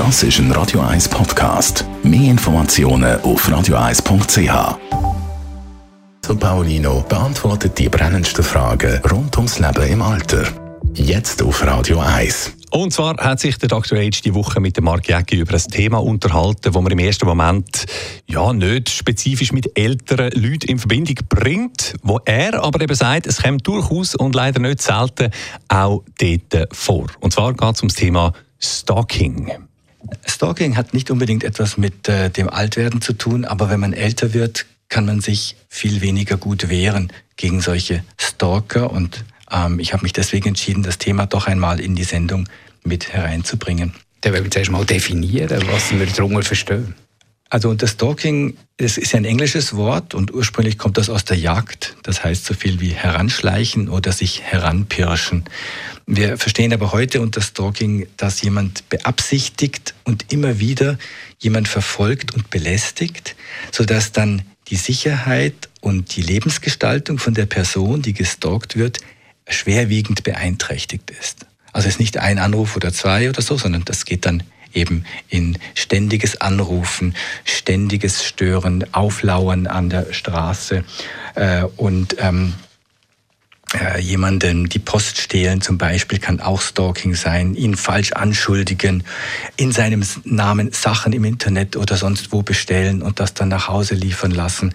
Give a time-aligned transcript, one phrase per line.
[0.00, 1.84] Das ist ein Radio 1 Podcast.
[2.02, 4.78] Mehr Informationen auf radio1.ch.
[6.24, 10.44] So Paulino beantwortet die brennendsten Fragen rund ums Leben im Alter.
[10.94, 12.54] Jetzt auf Radio 1.
[12.70, 13.98] Und zwar hat sich der Dr.
[13.98, 17.84] Age die Woche mit Mark Jäcki über ein Thema unterhalten, das man im ersten Moment
[18.26, 23.42] ja nicht spezifisch mit älteren Leuten in Verbindung bringt, wo er aber eben sagt, es
[23.42, 25.30] kommt durchaus und leider nicht selten
[25.68, 27.08] auch dort vor.
[27.20, 29.68] Und zwar geht es um das Thema Stalking.
[30.26, 34.32] Stalking hat nicht unbedingt etwas mit äh, dem Altwerden zu tun, aber wenn man älter
[34.32, 40.02] wird, kann man sich viel weniger gut wehren gegen solche Stalker und ähm, ich habe
[40.02, 42.48] mich deswegen entschieden, das Thema doch einmal in die Sendung
[42.84, 43.94] mit hereinzubringen.
[44.20, 46.94] Dann wollen wir zuerst mal definieren, was wir darunter verstehen.
[47.52, 51.36] Also unter Stalking, es ist ja ein englisches Wort und ursprünglich kommt das aus der
[51.36, 51.96] Jagd.
[52.04, 55.44] Das heißt so viel wie heranschleichen oder sich heranpirschen.
[56.06, 60.96] Wir verstehen aber heute unter Stalking, dass jemand beabsichtigt und immer wieder
[61.40, 63.34] jemand verfolgt und belästigt,
[63.72, 68.98] sodass dann die Sicherheit und die Lebensgestaltung von der Person, die gestalkt wird,
[69.48, 71.46] schwerwiegend beeinträchtigt ist.
[71.72, 75.04] Also es ist nicht ein Anruf oder zwei oder so, sondern das geht dann eben
[75.28, 80.84] in ständiges Anrufen, ständiges Stören, Auflauern an der Straße
[81.34, 82.54] äh, und ähm,
[83.72, 89.04] äh, jemanden die Post stehlen zum Beispiel kann auch Stalking sein, ihn falsch anschuldigen,
[89.56, 93.94] in seinem Namen Sachen im Internet oder sonst wo bestellen und das dann nach Hause
[93.94, 94.74] liefern lassen.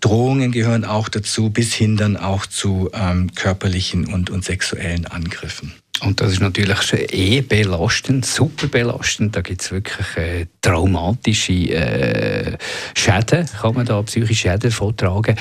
[0.00, 5.74] Drohungen gehören auch dazu, bis hin dann auch zu ähm, körperlichen und, und sexuellen Angriffen.
[6.00, 6.78] Und das ist natürlich
[7.12, 9.34] eh belastend, super belastend.
[9.34, 12.56] Da gibt es wirklich äh, traumatische äh,
[12.94, 15.36] Schäden, kann man da psychische Schäden vortragen.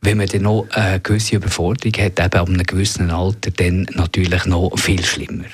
[0.00, 4.44] Wenn man dann noch eine gewisse Überforderung hat, eben ab einem gewissen Alter, dann natürlich
[4.44, 5.46] noch viel schlimmer.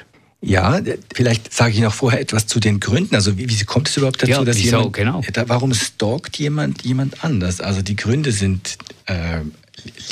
[0.42, 0.80] Ja,
[1.14, 3.14] vielleicht sage ich noch vorher etwas zu den Gründen.
[3.14, 5.22] Also wie, wie kommt es überhaupt dazu, ja, dass wieso, jemand, genau.
[5.47, 7.60] warum stalkt jemand jemand anders?
[7.60, 9.41] Also die Gründe sind äh,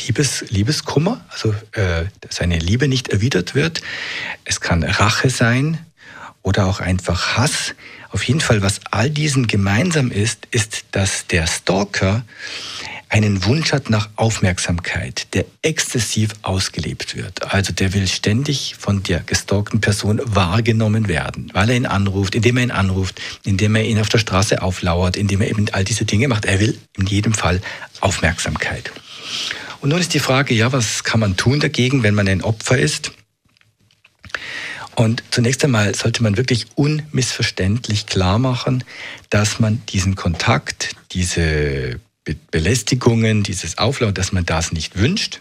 [0.06, 3.80] Liebes, Liebeskummer, also äh, seine Liebe nicht erwidert wird.
[4.44, 5.78] Es kann Rache sein
[6.42, 7.74] oder auch einfach Hass.
[8.10, 12.24] Auf jeden Fall, was all diesen gemeinsam ist, ist, dass der Stalker
[13.10, 17.52] einen Wunsch hat nach Aufmerksamkeit, der exzessiv ausgelebt wird.
[17.52, 22.58] Also der will ständig von der gestalkten Person wahrgenommen werden, weil er ihn anruft, indem
[22.58, 26.04] er ihn anruft, indem er ihn auf der Straße auflauert, indem er eben all diese
[26.04, 26.44] Dinge macht.
[26.44, 27.60] Er will in jedem Fall
[28.00, 28.90] Aufmerksamkeit.
[29.80, 32.78] Und nun ist die Frage, ja, was kann man tun dagegen, wenn man ein Opfer
[32.78, 33.12] ist?
[34.96, 38.82] Und zunächst einmal sollte man wirklich unmissverständlich klar machen,
[39.30, 42.00] dass man diesen Kontakt, diese
[42.50, 45.40] Belästigungen, dieses Auflauen, dass man das nicht wünscht.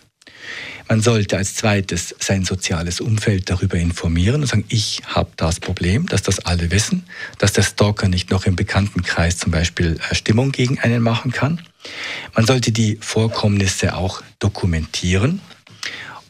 [0.88, 6.06] Man sollte als zweites sein soziales Umfeld darüber informieren und sagen, ich habe das Problem,
[6.06, 7.04] dass das alle wissen,
[7.40, 11.62] dass der Stalker nicht noch im Bekanntenkreis zum Beispiel äh, Stimmung gegen einen machen kann.
[12.36, 15.42] Man sollte die Vorkommnisse auch dokumentieren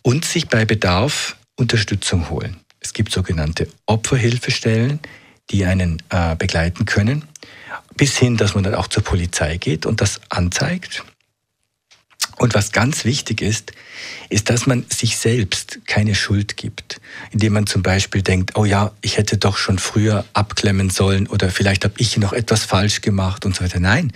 [0.01, 2.57] und sich bei Bedarf Unterstützung holen.
[2.79, 5.00] Es gibt sogenannte Opferhilfestellen,
[5.50, 7.23] die einen äh, begleiten können
[7.97, 11.03] bis hin, dass man dann auch zur Polizei geht und das anzeigt.
[12.38, 13.72] Und was ganz wichtig ist,
[14.30, 18.92] ist, dass man sich selbst keine Schuld gibt, indem man zum Beispiel denkt, oh ja,
[19.02, 23.46] ich hätte doch schon früher abklemmen sollen oder vielleicht habe ich noch etwas falsch gemacht
[23.46, 23.80] und so weiter.
[23.80, 24.14] Nein,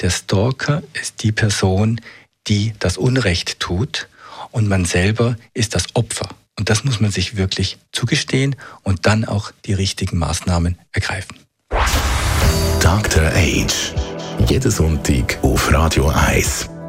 [0.00, 2.00] der Stalker ist die Person,
[2.48, 4.08] die das Unrecht tut
[4.50, 6.28] und man selber ist das Opfer.
[6.58, 11.38] Und das muss man sich wirklich zugestehen und dann auch die richtigen Maßnahmen ergreifen.
[12.80, 13.26] Dr.
[13.34, 13.94] Age.
[14.48, 16.79] Jeden Sonntag auf Radio 1.